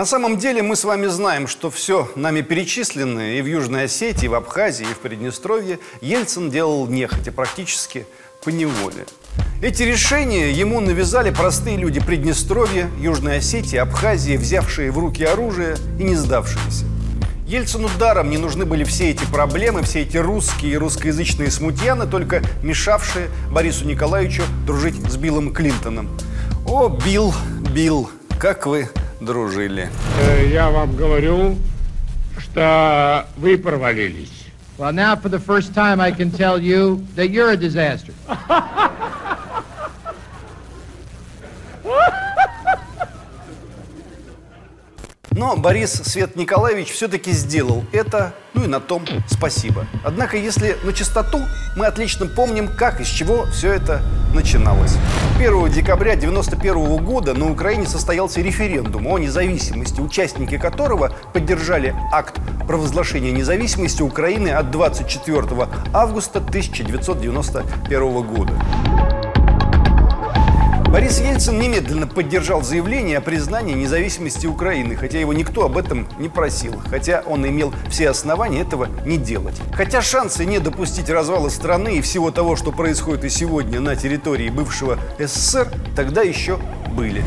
На 0.02 0.06
самом 0.08 0.40
деле 0.40 0.64
мы 0.64 0.76
с 0.76 0.84
вами 0.84 1.06
знаем, 1.06 1.46
что 1.46 1.70
все 1.70 2.10
нами 2.16 2.42
перечисленное 2.42 3.36
и 3.36 3.42
в 3.44 3.46
Южной 3.46 3.84
Осетии, 3.84 4.26
и 4.26 4.30
в 4.30 4.34
Абхазии, 4.34 4.82
и 4.82 4.94
в 4.96 4.98
Приднестровье 4.98 5.78
Ельцин 6.02 6.50
делал 6.50 6.88
нехотя, 6.88 7.32
практически 7.32 8.08
по 8.44 8.50
неволе. 8.50 9.06
Эти 9.62 9.84
решения 9.84 10.50
ему 10.50 10.80
навязали 10.80 11.30
простые 11.30 11.78
люди 11.78 12.00
Приднестровья, 12.00 12.90
Южной 13.00 13.38
Осетии, 13.38 13.78
Абхазии, 13.78 14.38
взявшие 14.38 14.90
в 14.90 14.98
руки 14.98 15.24
оружие 15.24 15.78
и 16.00 16.04
не 16.04 16.16
сдавшиеся. 16.16 16.86
Ельцину 17.46 17.88
даром 18.00 18.32
не 18.32 18.40
нужны 18.40 18.66
были 18.66 18.84
все 18.84 19.12
эти 19.12 19.26
проблемы, 19.26 19.84
все 19.84 20.02
эти 20.02 20.18
русские 20.18 20.74
и 20.74 20.78
русскоязычные 20.78 21.52
смутьяны, 21.52 22.08
только 22.08 22.42
мешавшие 22.64 23.30
Борису 23.52 23.86
Николаевичу 23.86 24.42
дружить 24.66 24.96
с 24.96 25.16
Биллом 25.16 25.54
Клинтоном. 25.54 26.10
О, 26.66 26.90
Билл, 26.90 27.36
Билл, 27.72 28.10
как 28.40 28.66
вы 28.66 28.90
дружили. 29.22 29.90
Э, 30.20 30.50
Я 30.52 30.70
вам 30.70 30.96
говорю, 30.96 31.58
что 32.38 33.26
вы 33.38 33.58
провалились. 33.58 34.46
Well, 34.78 34.92
now 34.94 35.16
for 35.16 35.30
the 35.30 35.40
first 35.40 35.74
time, 35.76 36.00
I 36.02 36.12
can 36.12 36.32
tell 36.32 36.58
you 36.60 37.06
that 37.16 37.30
you're 37.30 37.52
a 37.52 37.58
disaster. 37.58 38.14
Но 45.42 45.56
Борис 45.56 45.94
Свет 45.94 46.36
Николаевич 46.36 46.92
все-таки 46.92 47.32
сделал 47.32 47.84
это, 47.92 48.36
ну 48.54 48.66
и 48.66 48.68
на 48.68 48.80
том 48.80 49.04
спасибо. 49.26 49.88
Однако, 50.06 50.38
если 50.38 50.78
на 50.84 50.94
чистоту, 50.94 51.40
мы 51.76 51.88
отлично 51.88 52.28
помним, 52.28 52.68
как 52.68 53.02
и 53.02 53.04
с 53.04 53.08
чего 53.08 53.48
все 53.48 53.74
это 53.74 54.04
начиналось. 54.36 54.96
1 55.40 55.72
декабря 55.72 56.14
1991 56.14 57.04
года 57.04 57.34
на 57.34 57.52
Украине 57.52 57.88
состоялся 57.88 58.40
референдум 58.40 59.08
о 59.08 59.18
независимости, 59.18 60.00
участники 60.00 60.60
которого 60.60 61.12
поддержали 61.34 61.96
акт 62.12 62.40
провозглашения 62.68 63.32
независимости 63.32 64.04
Украины 64.04 64.50
от 64.50 64.70
24 64.70 65.44
августа 65.92 66.38
1991 66.38 68.22
года. 68.22 68.54
Борис 70.92 71.22
Ельцин 71.22 71.58
немедленно 71.58 72.06
поддержал 72.06 72.64
заявление 72.64 73.20
о 73.20 73.22
признании 73.22 73.74
независимости 73.74 74.46
Украины, 74.46 74.98
хотя 74.98 75.22
его 75.22 75.32
никто 75.32 75.64
об 75.64 75.78
этом 75.78 76.06
не 76.20 76.28
просил, 76.28 76.82
хотя 76.90 77.24
он 77.26 77.48
имел 77.48 77.74
все 77.90 78.10
основания 78.10 78.60
этого 78.60 78.90
не 79.06 79.18
делать. 79.18 79.56
Хотя 79.72 80.02
шансы 80.02 80.44
не 80.44 80.60
допустить 80.60 81.10
развала 81.10 81.48
страны 81.48 81.96
и 81.96 82.02
всего 82.02 82.30
того, 82.30 82.58
что 82.58 82.74
происходит 82.74 83.24
и 83.24 83.30
сегодня 83.30 83.80
на 83.80 83.96
территории 83.96 84.50
бывшего 84.50 85.00
СССР, 85.18 85.72
тогда 85.96 86.24
еще 86.24 86.60
были. 86.94 87.24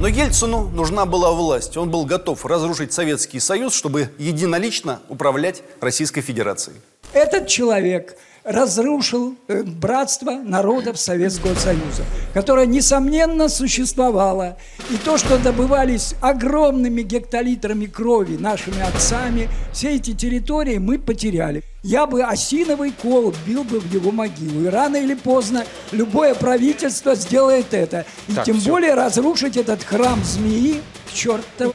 Но 0.00 0.08
Ельцину 0.08 0.68
нужна 0.68 1.06
была 1.06 1.30
власть. 1.30 1.76
Он 1.76 1.90
был 1.90 2.04
готов 2.04 2.44
разрушить 2.46 2.92
Советский 2.92 3.38
Союз, 3.38 3.74
чтобы 3.74 4.10
единолично 4.18 5.02
управлять 5.08 5.62
Российской 5.80 6.20
Федерацией. 6.20 6.76
Этот 7.12 7.46
человек 7.46 8.16
разрушил 8.48 9.36
э, 9.46 9.62
братство 9.62 10.30
народов 10.32 10.98
Советского 10.98 11.54
Союза, 11.54 12.02
которое, 12.32 12.66
несомненно, 12.66 13.48
существовало. 13.48 14.56
И 14.90 14.96
то, 14.96 15.18
что 15.18 15.38
добывались 15.38 16.14
огромными 16.22 17.02
гектолитрами 17.02 17.86
крови 17.86 18.36
нашими 18.38 18.80
отцами, 18.80 19.48
все 19.72 19.96
эти 19.96 20.14
территории 20.14 20.78
мы 20.78 20.98
потеряли. 20.98 21.62
Я 21.82 22.06
бы 22.06 22.22
осиновый 22.22 22.92
кол 22.92 23.34
бил 23.46 23.64
бы 23.64 23.80
в 23.80 23.92
его 23.92 24.10
могилу. 24.10 24.64
И 24.64 24.68
рано 24.68 24.96
или 24.96 25.14
поздно 25.14 25.64
любое 25.92 26.34
правительство 26.34 27.14
сделает 27.14 27.74
это. 27.74 28.06
И 28.28 28.32
Так, 28.32 28.46
тем 28.46 28.58
всё. 28.58 28.70
более 28.70 28.94
разрушить 28.94 29.56
этот 29.56 29.84
храм 29.84 30.18
змеи 30.24 30.80
к 31.08 31.12
чертову 31.12 31.74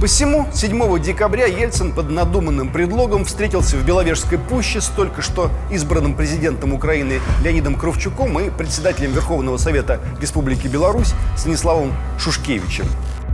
Посему 0.00 0.46
7 0.54 1.00
декабря 1.02 1.46
Ельцин 1.46 1.92
под 1.92 2.08
надуманным 2.08 2.70
предлогом 2.70 3.24
встретился 3.24 3.76
в 3.76 3.84
Беловежской 3.84 4.38
пуще 4.38 4.80
с 4.80 4.86
только 4.86 5.22
что 5.22 5.50
избранным 5.72 6.14
президентом 6.14 6.72
Украины 6.72 7.20
Леонидом 7.42 7.74
Кровчуком 7.74 8.38
и 8.38 8.48
председателем 8.50 9.10
Верховного 9.10 9.56
Совета 9.56 9.98
Республики 10.20 10.68
Беларусь 10.68 11.14
Станиславом 11.36 11.92
Шушкевичем. 12.16 12.86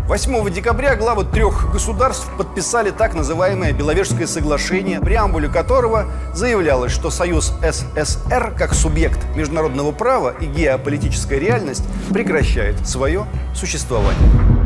8 0.09 0.51
декабря 0.51 0.97
главы 0.97 1.27
трех 1.27 1.71
государств 1.71 2.31
подписали 2.39 2.91
так 2.91 3.15
называемое 3.15 3.75
Беловежское 3.75 4.27
соглашение, 4.27 5.01
преамбуле 5.01 5.49
которого 5.49 6.07
заявлялось, 6.33 6.93
что 6.93 7.11
Союз 7.11 7.53
СССР 7.63 8.55
как 8.57 8.73
субъект 8.73 9.19
международного 9.37 9.93
права 9.93 10.31
и 10.41 10.47
геополитическая 10.47 11.39
реальность 11.39 11.85
прекращает 12.11 12.89
свое 12.89 13.27
существование. 13.55 14.64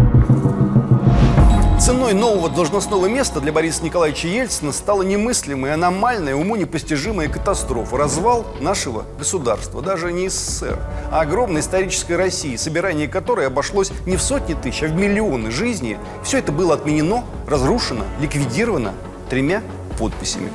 Ценой 1.89 2.13
нового 2.13 2.51
должностного 2.51 3.07
места 3.07 3.41
для 3.41 3.51
Бориса 3.51 3.83
Николаевича 3.83 4.29
Ельцина 4.29 4.73
стала 4.73 5.01
немыслимая, 5.01 5.73
аномальная, 5.73 6.35
уму 6.35 6.55
непостижимая 6.57 7.31
катастрофа. 7.31 7.97
Развал 7.97 8.45
нашего 8.61 9.07
государства, 9.19 9.81
даже 9.81 10.13
не 10.13 10.29
СССР, 10.29 10.79
а 11.11 11.23
огромной 11.23 11.63
исторической 11.63 12.13
России, 12.13 12.57
собирание 12.57 13.09
которой 13.09 13.47
обошлось 13.47 13.91
не 14.05 14.19
в 14.19 14.21
сотни 14.21 14.53
тысяч, 14.53 14.83
а 14.83 14.89
в 14.89 14.93
миллионы 14.97 15.51
жизней. 15.51 15.97
Все 16.23 16.41
это 16.41 16.53
было 16.53 16.75
отменено, 16.75 17.25
разрушено, 17.47 18.05
ликвидировано 18.21 18.93
тремя 19.31 19.63
подписями. 19.99 20.53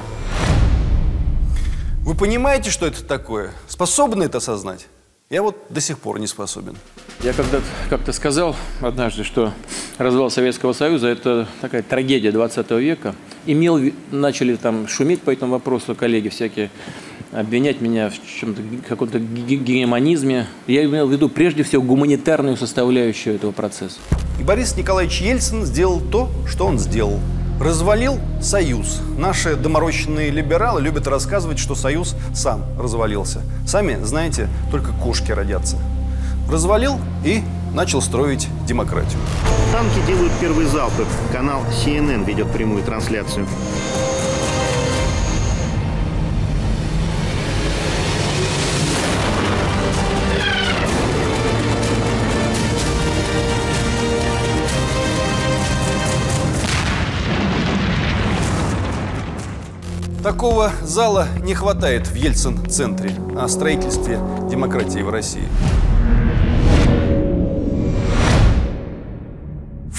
Вы 2.04 2.14
понимаете, 2.14 2.70
что 2.70 2.86
это 2.86 3.04
такое? 3.04 3.54
Способны 3.68 4.26
это 4.26 4.38
осознать? 4.38 4.86
Я 5.32 5.42
вот 5.42 5.58
до 5.70 5.82
сих 5.82 5.98
пор 5.98 6.20
не 6.20 6.28
способен. 6.28 6.78
Я 7.22 7.32
когда 7.34 7.60
как-то 7.90 8.12
сказал 8.12 8.56
однажды, 8.82 9.24
что 9.24 9.54
развал 9.98 10.30
Советского 10.30 10.74
Союза– 10.74 11.08
это 11.10 11.48
такая 11.62 11.82
трагедия 11.82 12.32
20 12.32 12.70
века. 12.72 13.16
Имел, 13.46 13.80
начали 14.12 14.56
там 14.56 14.88
шуметь 14.88 15.22
по 15.22 15.32
этому 15.32 15.54
вопросу 15.54 15.96
коллеги 15.96 16.28
всякие, 16.28 16.70
обвинять 17.32 17.80
меня 17.80 18.10
в 18.10 18.40
чем-то, 18.40 18.62
каком-то 18.90 19.20
ге- 19.20 19.56
гегемонизме. 19.56 20.48
Я 20.68 20.84
имел 20.84 21.08
в 21.08 21.12
виду 21.14 21.30
прежде 21.30 21.64
всего 21.64 21.82
гуманитарную 21.82 22.58
составляющую 22.58 23.36
этого 23.36 23.52
процесса. 23.52 24.00
И 24.40 24.44
Борис 24.44 24.76
Николаевич 24.76 25.22
Ельцин 25.22 25.66
сделал 25.66 26.02
то, 26.02 26.30
что 26.46 26.66
он 26.66 26.78
сделал. 26.78 27.20
Развалил 27.62 28.20
Союз. 28.42 29.02
Наши 29.18 29.56
доморощенные 29.56 30.30
либералы 30.30 30.82
любят 30.82 31.08
рассказывать, 31.08 31.60
что 31.60 31.76
Союз 31.76 32.16
сам 32.34 32.66
развалился. 32.78 33.42
Сами, 33.66 34.04
знаете, 34.04 34.50
только 34.72 34.92
кошки 34.92 35.32
родятся. 35.32 35.78
Развалил 36.54 37.00
и 37.26 37.42
начал 37.74 38.00
строить 38.00 38.48
демократию. 38.68 39.20
Танки 39.72 40.06
делают 40.06 40.32
первые 40.40 40.68
залпы. 40.68 41.04
Канал 41.32 41.64
CNN 41.84 42.26
ведет 42.26 42.52
прямую 42.52 42.84
трансляцию. 42.84 43.48
Такого 60.22 60.72
зала 60.84 61.28
не 61.44 61.56
хватает 61.56 62.06
в 62.06 62.14
Ельцин-центре 62.14 63.12
о 63.36 63.48
строительстве 63.48 64.20
демократии 64.52 65.00
в 65.00 65.10
России. 65.10 65.48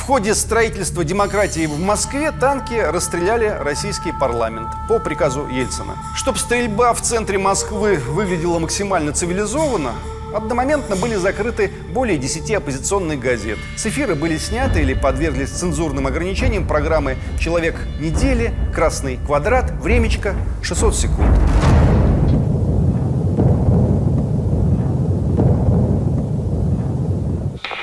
Ходе 0.07 0.35
строительства 0.35 1.03
демократии 1.03 1.65
в 1.65 1.81
Москве 1.81 2.31
танки 2.31 2.75
расстреляли 2.75 3.47
российский 3.47 4.13
парламент 4.13 4.69
по 4.87 4.99
приказу 4.99 5.49
Ельцина. 5.49 5.97
Чтобы 6.15 6.39
стрельба 6.39 6.93
в 6.93 7.01
центре 7.01 7.39
Москвы 7.39 7.97
выглядела 7.97 8.59
максимально 8.59 9.13
цивилизованно, 9.13 9.93
Одномоментно 10.35 10.97
были 10.97 11.15
закрыты 11.15 11.71
более 11.91 12.19
10 12.19 12.51
оппозиционных 12.51 13.21
газет. 13.21 13.57
С 13.77 13.87
эфира 13.87 14.17
были 14.17 14.37
сняты 14.37 14.81
или 14.81 14.93
подверглись 14.93 15.51
цензурным 15.51 16.09
ограничениям 16.09 16.67
программы 16.67 17.17
«Человек 17.39 17.77
недели», 18.01 18.53
«Красный 18.75 19.19
квадрат», 19.25 19.71
«Времечко», 19.81 20.35
«600 20.61 20.93
секунд». 20.93 21.29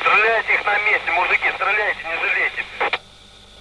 Стреляйте 0.01 0.53
их 0.53 0.65
на 0.65 0.77
месте, 0.85 1.11
мужики, 1.15 1.47
стреляйте, 1.55 2.01
не 2.03 2.15
жалейте. 2.19 2.61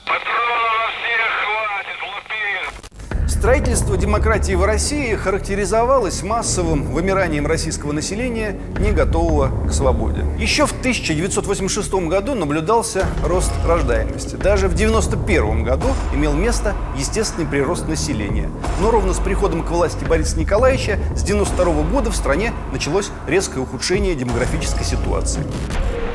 Патронов 0.04 0.70
на 0.80 0.86
всех 0.96 1.30
хватит, 1.44 1.98
лупи 2.10 2.42
их. 2.58 3.30
Строительство 3.30 3.96
демократии 4.20 4.52
в 4.52 4.64
России 4.66 5.14
характеризовалось 5.14 6.22
массовым 6.22 6.82
вымиранием 6.92 7.46
российского 7.46 7.92
населения, 7.92 8.54
не 8.78 8.92
готового 8.92 9.66
к 9.66 9.72
свободе. 9.72 10.26
Еще 10.38 10.66
в 10.66 10.72
1986 10.72 11.90
году 12.06 12.34
наблюдался 12.34 13.06
рост 13.24 13.50
рождаемости. 13.66 14.36
Даже 14.36 14.68
в 14.68 14.74
1991 14.74 15.64
году 15.64 15.86
имел 16.12 16.34
место 16.34 16.74
естественный 16.98 17.46
прирост 17.46 17.88
населения. 17.88 18.50
Но 18.82 18.90
ровно 18.90 19.14
с 19.14 19.18
приходом 19.18 19.62
к 19.64 19.70
власти 19.70 20.04
Бориса 20.04 20.38
Николаевича 20.38 20.98
с 21.16 21.22
1992 21.22 21.82
года 21.84 22.10
в 22.10 22.16
стране 22.16 22.52
началось 22.72 23.10
резкое 23.26 23.60
ухудшение 23.60 24.14
демографической 24.14 24.84
ситуации. 24.84 25.42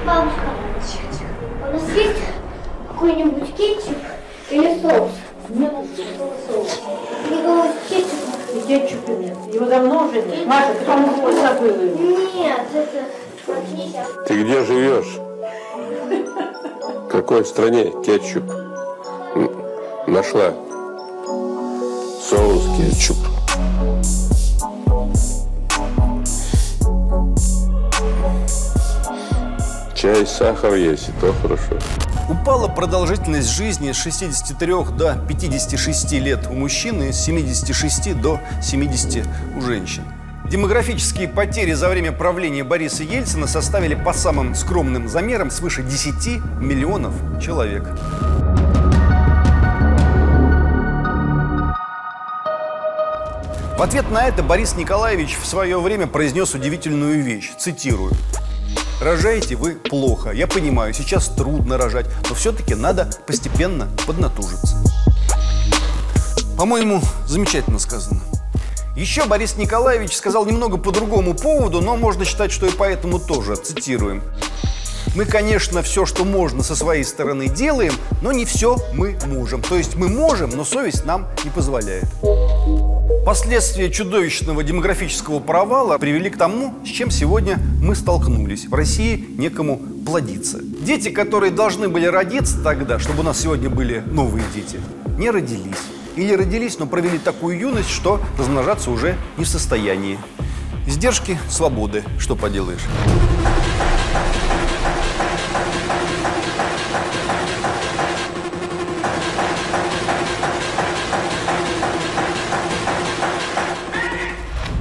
Бабушка, 0.05 0.41
у 1.59 1.73
нас 1.73 1.81
есть 1.95 2.19
какой-нибудь 2.87 3.55
кетчуп 3.55 3.97
или 4.51 4.79
соус? 4.79 5.09
Мне 5.49 5.69
нужен 5.69 5.87
соус. 6.47 6.81
Не 7.29 7.41
говорит 7.43 7.75
кетчуп. 7.87 8.19
И 8.55 8.59
кетчупа 8.67 9.11
нет. 9.11 9.37
Его 9.53 9.65
давно 9.65 10.07
уже 10.07 10.21
нет. 10.21 10.47
Маша, 10.47 10.73
ты, 10.79 10.85
по-моему, 10.85 11.31
забыла 11.39 11.81
его. 11.81 12.17
Нет, 12.33 12.61
это. 12.73 14.25
Ты 14.27 14.43
где 14.43 14.63
живешь? 14.63 15.19
В 17.03 17.07
какой 17.09 17.45
стране 17.45 17.93
кетчуп 18.03 18.43
нашла? 20.07 20.53
Соус 22.21 22.63
кетчуп. 22.77 23.17
Чай, 29.93 30.25
сахар 30.25 30.73
есть, 30.73 31.09
и 31.09 31.11
то 31.21 31.33
хорошо. 31.41 32.04
Упала 32.27 32.67
продолжительность 32.67 33.49
жизни 33.51 33.91
с 33.91 33.97
63 33.97 34.73
до 34.97 35.15
56 35.27 36.11
лет 36.13 36.47
у 36.49 36.53
мужчин 36.53 37.03
и 37.03 37.11
с 37.11 37.23
76 37.23 38.19
до 38.19 38.39
70 38.63 39.27
у 39.55 39.61
женщин. 39.61 40.03
Демографические 40.49 41.27
потери 41.27 41.73
за 41.73 41.87
время 41.87 42.11
правления 42.11 42.63
Бориса 42.63 43.03
Ельцина 43.03 43.45
составили 43.45 43.93
по 43.93 44.11
самым 44.11 44.55
скромным 44.55 45.07
замерам 45.07 45.51
свыше 45.51 45.83
10 45.83 46.41
миллионов 46.59 47.13
человек. 47.39 47.83
В 53.77 53.81
ответ 53.83 54.09
на 54.09 54.27
это 54.27 54.41
Борис 54.41 54.75
Николаевич 54.75 55.37
в 55.39 55.45
свое 55.45 55.79
время 55.79 56.07
произнес 56.07 56.55
удивительную 56.55 57.21
вещь, 57.21 57.51
цитирую. 57.55 58.13
Рожаете 59.01 59.55
вы 59.55 59.75
плохо. 59.75 60.31
Я 60.31 60.47
понимаю, 60.47 60.93
сейчас 60.93 61.27
трудно 61.27 61.77
рожать, 61.77 62.05
но 62.29 62.35
все-таки 62.35 62.75
надо 62.75 63.09
постепенно 63.27 63.87
поднатужиться. 64.07 64.77
По-моему, 66.57 67.01
замечательно 67.27 67.79
сказано. 67.79 68.21
Еще 68.95 69.25
Борис 69.25 69.57
Николаевич 69.57 70.15
сказал 70.15 70.45
немного 70.45 70.77
по 70.77 70.91
другому 70.91 71.33
поводу, 71.33 71.81
но 71.81 71.97
можно 71.97 72.23
считать, 72.23 72.51
что 72.53 72.65
и 72.65 72.71
поэтому 72.71 73.19
тоже. 73.19 73.57
Цитируем. 73.57 74.23
Мы, 75.15 75.25
конечно, 75.25 75.81
все, 75.81 76.05
что 76.05 76.23
можно 76.23 76.63
со 76.63 76.75
своей 76.75 77.03
стороны 77.03 77.49
делаем, 77.49 77.93
но 78.21 78.31
не 78.31 78.45
все 78.45 78.77
мы 78.93 79.17
можем. 79.27 79.61
То 79.61 79.75
есть 79.75 79.95
мы 79.95 80.07
можем, 80.07 80.51
но 80.51 80.63
совесть 80.63 81.05
нам 81.05 81.27
не 81.43 81.49
позволяет. 81.49 82.05
Последствия 83.25 83.89
чудовищного 83.89 84.63
демографического 84.63 85.39
провала 85.39 85.97
привели 85.97 86.29
к 86.29 86.37
тому, 86.37 86.75
с 86.85 86.89
чем 86.89 87.09
сегодня 87.09 87.57
мы 87.81 87.95
столкнулись. 87.95 88.67
В 88.67 88.73
России 88.75 89.25
некому 89.39 89.81
плодиться. 90.05 90.59
Дети, 90.61 91.09
которые 91.09 91.51
должны 91.51 91.89
были 91.89 92.05
родиться 92.05 92.61
тогда, 92.61 92.99
чтобы 92.99 93.21
у 93.21 93.23
нас 93.23 93.41
сегодня 93.41 93.67
были 93.67 94.03
новые 94.05 94.45
дети, 94.53 94.79
не 95.17 95.31
родились. 95.31 95.81
Или 96.15 96.33
родились, 96.33 96.77
но 96.77 96.85
провели 96.85 97.17
такую 97.17 97.57
юность, 97.57 97.89
что 97.89 98.21
размножаться 98.37 98.91
уже 98.91 99.17
не 99.37 99.43
в 99.43 99.47
состоянии. 99.47 100.19
Издержки 100.85 101.39
свободы, 101.49 102.03
что 102.19 102.35
поделаешь. 102.35 102.85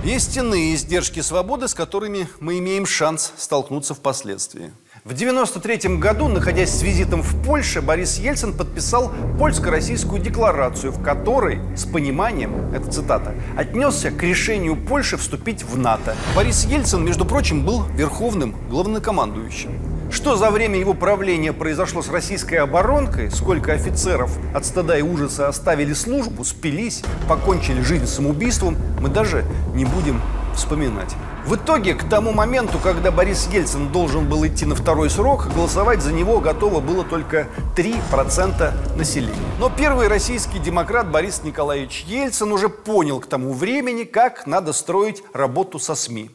Есть 0.05 0.37
иные 0.37 0.75
издержки 0.75 1.21
свободы, 1.21 1.67
с 1.67 1.73
которыми 1.73 2.29
мы 2.39 2.59
имеем 2.59 2.85
шанс 2.85 3.33
столкнуться 3.39 3.95
впоследствии. 3.95 4.71
В 5.03 5.15
1993 5.15 5.97
году, 5.97 6.29
находясь 6.29 6.69
с 6.69 6.83
визитом 6.83 7.23
в 7.23 7.43
Польше, 7.43 7.81
Борис 7.81 8.19
Ельцин 8.19 8.53
подписал 8.53 9.11
польско-российскую 9.39 10.21
декларацию, 10.21 10.93
в 10.93 11.03
которой, 11.03 11.59
с 11.75 11.87
пониманием, 11.87 12.71
это 12.75 12.91
цитата, 12.93 13.35
отнесся 13.57 14.11
к 14.11 14.23
решению 14.23 14.77
Польши 14.77 15.17
вступить 15.17 15.63
в 15.63 15.79
НАТО. 15.79 16.15
Борис 16.37 16.67
Ельцин, 16.67 17.03
между 17.03 17.25
прочим, 17.25 17.65
был 17.65 17.85
верховным 17.85 18.55
главнокомандующим. 18.69 19.94
Что 20.11 20.37
за 20.37 20.51
время 20.51 20.79
его 20.79 20.95
правления 20.95 21.53
произошло 21.53 22.03
с 22.03 22.09
российской 22.09 22.57
оборонкой, 22.57 23.31
сколько 23.31 23.73
офицеров 23.73 24.37
от 24.55 24.65
стыда 24.65 24.99
и 24.99 25.03
ужаса 25.03 25.49
оставили 25.49 25.93
службу, 25.93 26.45
спились, 26.45 27.03
покончили 27.29 27.81
жизнь 27.81 28.07
самоубийством, 28.07 28.77
мы 29.01 29.09
даже 29.09 29.45
не 29.75 29.85
будем 29.85 30.21
вспоминать. 30.55 31.15
В 31.47 31.57
итоге, 31.57 31.95
к 31.95 32.09
тому 32.09 32.33
моменту, 32.33 32.79
когда 32.79 33.11
Борис 33.11 33.49
Ельцин 33.53 33.93
должен 33.93 34.27
был 34.27 34.47
идти 34.47 34.65
на 34.65 34.75
второй 34.75 35.11
срок, 35.11 35.49
голосовать 35.55 36.01
за 36.01 36.11
него 36.11 36.41
готово 36.41 36.81
было 36.81 37.05
только 37.05 37.49
3% 37.77 38.97
населения. 38.97 39.35
Но 39.59 39.69
первый 39.69 40.09
российский 40.09 40.59
демократ 40.59 41.11
Борис 41.11 41.43
Николаевич 41.45 42.05
Ельцин 42.09 42.51
уже 42.51 42.71
понял 42.71 43.21
к 43.21 43.27
тому 43.27 43.53
времени, 43.53 44.05
как 44.05 44.47
надо 44.47 44.73
строить 44.73 45.23
работу 45.35 45.79
со 45.79 45.95
СМИ. 45.95 46.31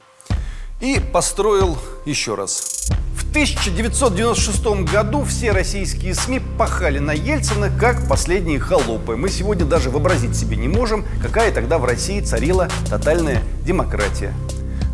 И 0.79 0.99
построил 1.11 1.77
еще 2.05 2.35
раз. 2.35 2.91
В 3.29 3.31
1996 3.31 4.91
году 4.91 5.23
все 5.23 5.51
российские 5.51 6.15
СМИ 6.15 6.41
пахали 6.57 6.97
на 6.97 7.11
Ельцина 7.11 7.69
как 7.69 8.09
последние 8.09 8.59
холопы. 8.59 9.17
Мы 9.17 9.29
сегодня 9.29 9.65
даже 9.65 9.91
вообразить 9.91 10.35
себе 10.35 10.57
не 10.57 10.67
можем, 10.67 11.05
какая 11.21 11.51
тогда 11.51 11.77
в 11.77 11.85
России 11.85 12.21
царила 12.21 12.69
тотальная 12.89 13.43
демократия. 13.63 14.33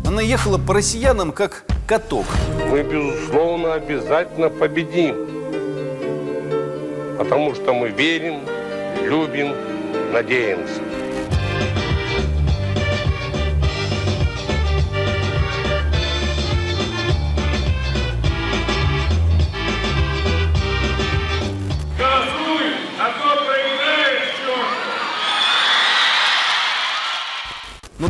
Она 0.04 0.20
ехала 0.20 0.58
по 0.58 0.74
россиянам 0.74 1.32
как 1.32 1.64
каток. 1.88 2.26
Мы, 2.70 2.82
безусловно, 2.82 3.72
обязательно 3.72 4.50
победим. 4.50 5.16
Потому 7.16 7.54
что 7.54 7.72
мы 7.72 7.88
верим, 7.88 8.40
любим, 9.02 9.54
надеемся. 10.12 10.95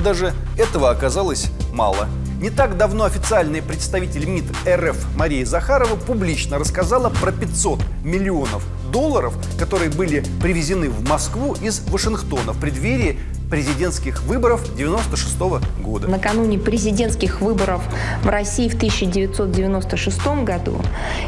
Даже 0.06 0.32
этого 0.56 0.90
оказалось 0.90 1.50
мало. 1.72 2.06
Не 2.40 2.50
так 2.50 2.76
давно 2.76 3.06
официальный 3.06 3.60
представитель 3.60 4.24
МИД 4.26 4.44
РФ 4.64 4.96
Мария 5.16 5.44
Захарова 5.44 5.96
публично 5.96 6.60
рассказала 6.60 7.10
про 7.10 7.32
500 7.32 7.80
миллионов 8.04 8.64
долларов, 8.92 9.34
которые 9.58 9.90
были 9.90 10.22
привезены 10.40 10.90
в 10.90 11.08
Москву 11.08 11.56
из 11.60 11.80
Вашингтона 11.88 12.52
в 12.52 12.60
преддверии 12.60 13.18
президентских 13.50 14.22
выборов 14.22 14.76
96 14.76 15.36
года. 15.82 16.06
Накануне 16.06 16.60
президентских 16.60 17.40
выборов 17.40 17.82
в 18.22 18.28
России 18.28 18.68
в 18.68 18.76
1996 18.76 20.24
году 20.44 20.80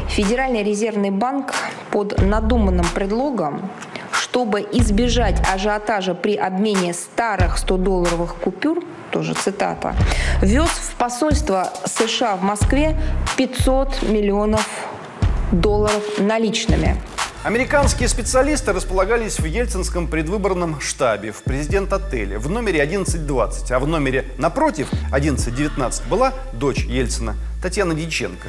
Федеральный 0.07 0.63
резервный 0.63 1.11
банк 1.11 1.53
под 1.91 2.17
надуманным 2.21 2.85
предлогом 2.95 3.69
чтобы 4.39 4.65
избежать 4.71 5.35
ажиотажа 5.53 6.13
при 6.13 6.37
обмене 6.37 6.93
старых 6.93 7.57
100-долларовых 7.57 8.35
купюр, 8.41 8.81
тоже 9.11 9.33
цитата, 9.33 9.93
вез 10.41 10.69
в 10.69 10.93
посольство 10.93 11.73
США 11.85 12.37
в 12.37 12.41
Москве 12.41 12.97
500 13.35 14.03
миллионов 14.03 14.65
долларов 15.51 16.03
наличными. 16.19 16.95
Американские 17.43 18.07
специалисты 18.07 18.71
располагались 18.71 19.39
в 19.39 19.45
Ельцинском 19.45 20.07
предвыборном 20.07 20.79
штабе 20.79 21.33
в 21.33 21.43
президент-отеле 21.43 22.37
в 22.37 22.49
номере 22.49 22.81
1120, 22.81 23.71
а 23.71 23.79
в 23.79 23.87
номере 23.87 24.23
напротив 24.37 24.87
1119 25.07 26.07
была 26.07 26.31
дочь 26.53 26.85
Ельцина 26.85 27.35
Татьяна 27.61 27.93
Дьяченко. 27.93 28.47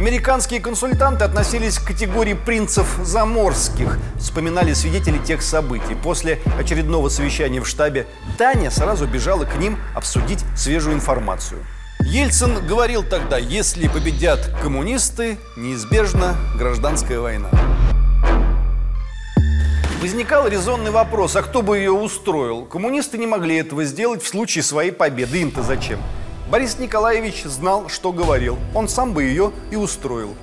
Американские 0.00 0.60
консультанты 0.60 1.24
относились 1.24 1.78
к 1.78 1.88
категории 1.88 2.32
принцев 2.32 2.98
заморских, 3.02 3.98
вспоминали 4.18 4.72
свидетели 4.72 5.18
тех 5.18 5.42
событий. 5.42 5.94
После 5.94 6.40
очередного 6.58 7.10
совещания 7.10 7.60
в 7.60 7.68
штабе 7.68 8.06
Таня 8.38 8.70
сразу 8.70 9.06
бежала 9.06 9.44
к 9.44 9.58
ним 9.58 9.76
обсудить 9.94 10.42
свежую 10.56 10.96
информацию. 10.96 11.66
Ельцин 12.00 12.66
говорил 12.66 13.02
тогда, 13.02 13.36
если 13.36 13.88
победят 13.88 14.40
коммунисты, 14.62 15.36
неизбежна 15.58 16.34
гражданская 16.56 17.20
война. 17.20 17.50
Возникал 20.00 20.48
резонный 20.48 20.92
вопрос, 20.92 21.36
а 21.36 21.42
кто 21.42 21.60
бы 21.60 21.76
ее 21.76 21.92
устроил? 21.92 22.64
Коммунисты 22.64 23.18
не 23.18 23.26
могли 23.26 23.56
этого 23.56 23.84
сделать 23.84 24.22
в 24.22 24.28
случае 24.28 24.64
своей 24.64 24.92
победы. 24.92 25.42
Им-то 25.42 25.62
зачем? 25.62 26.00
Борис 26.50 26.80
Николаевич 26.80 27.44
знал, 27.44 27.88
что 27.88 28.12
говорил. 28.12 28.58
Он 28.74 28.88
сам 28.88 29.12
бы 29.14 29.22
ее 29.22 29.52
и 29.70 29.76
устроил. 29.76 30.34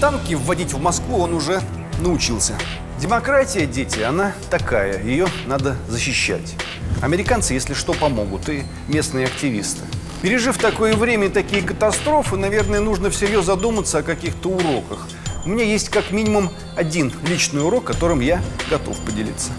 Танки 0.00 0.32
вводить 0.32 0.72
в 0.72 0.80
Москву 0.80 1.18
он 1.18 1.34
уже 1.34 1.60
научился. 2.00 2.54
Демократия, 2.98 3.66
дети, 3.66 4.00
она 4.00 4.32
такая. 4.48 5.02
Ее 5.02 5.26
надо 5.46 5.76
защищать. 5.88 6.54
Американцы, 7.02 7.52
если 7.52 7.74
что, 7.74 7.92
помогут. 7.92 8.48
И 8.48 8.62
местные 8.88 9.26
активисты. 9.26 9.82
Пережив 10.22 10.56
такое 10.56 10.96
время 10.96 11.26
и 11.26 11.30
такие 11.30 11.62
катастрофы, 11.62 12.36
наверное, 12.36 12.80
нужно 12.80 13.10
всерьез 13.10 13.44
задуматься 13.44 13.98
о 13.98 14.02
каких-то 14.02 14.48
уроках. 14.48 15.06
У 15.44 15.50
меня 15.50 15.64
есть 15.64 15.90
как 15.90 16.12
минимум 16.12 16.50
один 16.76 17.12
личный 17.28 17.62
урок, 17.62 17.84
которым 17.84 18.20
я 18.20 18.40
готов 18.70 18.98
поделиться. 19.00 19.52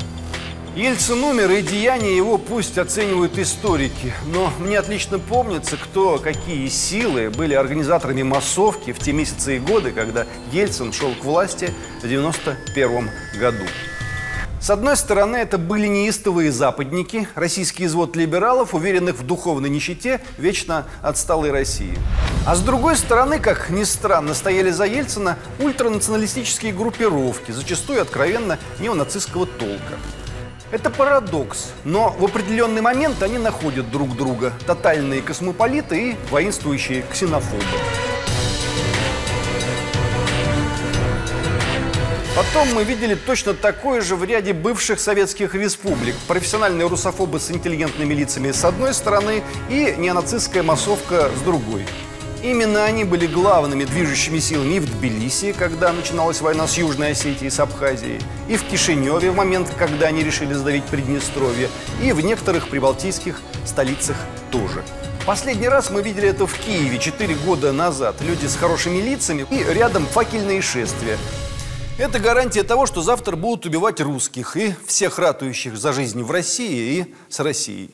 Ельцин 0.79 1.21
умер, 1.25 1.51
и 1.51 1.61
деяния 1.61 2.15
его 2.15 2.37
пусть 2.37 2.77
оценивают 2.77 3.37
историки. 3.37 4.13
Но 4.27 4.49
мне 4.59 4.79
отлично 4.79 5.19
помнится, 5.19 5.75
кто, 5.75 6.19
какие 6.19 6.69
силы 6.69 7.29
были 7.29 7.53
организаторами 7.53 8.23
массовки 8.23 8.93
в 8.93 8.99
те 8.99 9.11
месяцы 9.11 9.57
и 9.57 9.59
годы, 9.59 9.91
когда 9.91 10.25
Ельцин 10.53 10.93
шел 10.93 11.13
к 11.15 11.25
власти 11.25 11.73
в 12.01 12.07
91 12.07 13.09
году. 13.37 13.65
С 14.61 14.69
одной 14.69 14.95
стороны, 14.95 15.35
это 15.35 15.57
были 15.57 15.87
неистовые 15.87 16.49
западники, 16.49 17.27
российский 17.35 17.83
извод 17.83 18.15
либералов, 18.15 18.73
уверенных 18.73 19.15
в 19.15 19.27
духовной 19.27 19.69
нищете 19.69 20.21
вечно 20.37 20.85
отсталой 21.01 21.51
России. 21.51 21.97
А 22.47 22.55
с 22.55 22.61
другой 22.61 22.95
стороны, 22.95 23.39
как 23.39 23.69
ни 23.69 23.83
странно, 23.83 24.33
стояли 24.33 24.71
за 24.71 24.85
Ельцина 24.85 25.37
ультранационалистические 25.59 26.71
группировки, 26.71 27.51
зачастую 27.51 28.01
откровенно 28.01 28.57
неонацистского 28.79 29.45
толка. 29.45 29.99
Это 30.71 30.91
парадокс, 30.91 31.71
но 31.83 32.15
в 32.19 32.25
определенный 32.25 32.81
момент 32.81 33.23
они 33.23 33.39
находят 33.39 33.89
друг 33.89 34.15
друга. 34.15 34.53
Тотальные 34.67 35.23
космополиты 35.23 36.11
и 36.11 36.17
воинствующие 36.29 37.03
ксенофобы. 37.11 37.63
Потом 42.35 42.71
мы 42.73 42.83
видели 42.83 43.15
точно 43.15 43.55
такое 43.55 44.01
же 44.01 44.15
в 44.15 44.23
ряде 44.23 44.53
бывших 44.53 44.99
советских 44.99 45.55
республик. 45.55 46.15
Профессиональные 46.27 46.87
русофобы 46.87 47.39
с 47.39 47.49
интеллигентными 47.49 48.13
лицами 48.13 48.51
с 48.51 48.63
одной 48.63 48.93
стороны 48.93 49.43
и 49.69 49.95
неонацистская 49.97 50.61
массовка 50.61 51.31
с 51.35 51.41
другой. 51.41 51.85
Именно 52.41 52.85
они 52.85 53.03
были 53.03 53.27
главными 53.27 53.83
движущими 53.83 54.39
силами 54.39 54.75
и 54.75 54.79
в 54.79 54.85
Тбилиси, 54.85 55.51
когда 55.51 55.91
начиналась 55.91 56.39
война 56.39 56.67
с 56.67 56.77
Южной 56.77 57.11
Осетией, 57.11 57.51
с 57.51 57.59
Абхазией, 57.59 58.21
и 58.47 58.55
в 58.55 58.63
Кишиневе 58.63 59.31
в 59.31 59.35
момент, 59.35 59.69
когда 59.77 60.07
они 60.07 60.23
решили 60.23 60.53
сдавить 60.53 60.85
Приднестровье, 60.85 61.69
и 62.01 62.13
в 62.13 62.21
некоторых 62.21 62.69
прибалтийских 62.69 63.41
столицах 63.65 64.15
тоже. 64.51 64.83
Последний 65.25 65.67
раз 65.67 65.89
мы 65.89 66.01
видели 66.01 66.29
это 66.29 66.47
в 66.47 66.57
Киеве 66.57 66.97
4 66.97 67.35
года 67.45 67.73
назад. 67.73 68.15
Люди 68.21 68.45
с 68.45 68.55
хорошими 68.55 69.01
лицами 69.01 69.45
и 69.51 69.61
рядом 69.73 70.05
факельные 70.05 70.61
шествия. 70.61 71.17
Это 71.97 72.19
гарантия 72.19 72.63
того, 72.63 72.85
что 72.85 73.01
завтра 73.01 73.35
будут 73.35 73.65
убивать 73.65 73.99
русских 73.99 74.55
и 74.55 74.73
всех 74.87 75.19
ратующих 75.19 75.77
за 75.77 75.91
жизнь 75.91 76.23
в 76.23 76.31
России 76.31 77.01
и 77.01 77.15
с 77.27 77.41
Россией. 77.41 77.91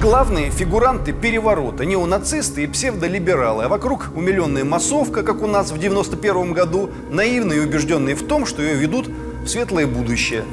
Главные 0.00 0.50
фигуранты 0.50 1.12
переворота, 1.12 1.84
неонацисты 1.84 2.64
и 2.64 2.66
псевдолибералы. 2.66 3.64
А 3.64 3.68
вокруг 3.68 4.10
умиленная 4.14 4.64
массовка, 4.64 5.22
как 5.22 5.42
у 5.42 5.46
нас 5.46 5.72
в 5.72 5.78
91 5.78 6.52
году, 6.54 6.90
наивные 7.10 7.58
и 7.58 7.62
убежденные 7.62 8.14
в 8.14 8.26
том, 8.26 8.46
что 8.46 8.62
ее 8.62 8.74
ведут 8.74 9.08
в 9.44 9.46
светлое 9.46 9.86
будущее. 9.86 10.44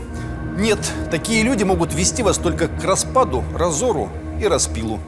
Нет, 0.57 0.79
такие 1.09 1.43
люди 1.43 1.63
могут 1.63 1.93
вести 1.93 2.23
вас 2.23 2.37
только 2.37 2.67
к 2.67 2.83
распаду, 2.83 3.43
разору 3.55 4.09
и 4.41 4.45
распилу. 4.45 4.99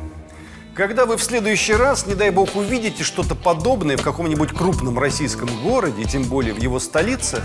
Когда 0.73 1.05
вы 1.05 1.17
в 1.17 1.23
следующий 1.23 1.73
раз, 1.73 2.07
не 2.07 2.13
дай 2.13 2.29
бог, 2.29 2.55
увидите 2.55 3.03
что-то 3.03 3.35
подобное 3.35 3.97
в 3.97 4.01
каком-нибудь 4.03 4.53
крупном 4.53 4.97
российском 4.97 5.49
городе, 5.61 6.05
тем 6.05 6.23
более 6.23 6.53
в 6.53 6.59
его 6.59 6.79
столице, 6.79 7.41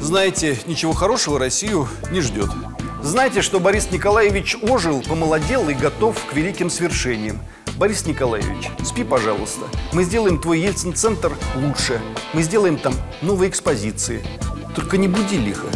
знаете, 0.00 0.56
ничего 0.66 0.94
хорошего 0.94 1.38
Россию 1.38 1.86
не 2.10 2.20
ждет. 2.22 2.48
Знайте, 3.08 3.40
что 3.40 3.58
Борис 3.58 3.90
Николаевич 3.90 4.54
ожил, 4.60 5.00
помолодел 5.00 5.66
и 5.70 5.72
готов 5.72 6.22
к 6.26 6.34
великим 6.34 6.68
свершениям. 6.68 7.38
Борис 7.78 8.04
Николаевич, 8.04 8.68
спи, 8.84 9.02
пожалуйста. 9.02 9.62
Мы 9.94 10.04
сделаем 10.04 10.38
твой 10.38 10.60
Ельцин-центр 10.60 11.32
лучше. 11.56 12.02
Мы 12.34 12.42
сделаем 12.42 12.76
там 12.76 12.92
новые 13.22 13.48
экспозиции. 13.48 14.22
Только 14.76 14.98
не 14.98 15.08
буди 15.08 15.38
лихо. 15.38 15.68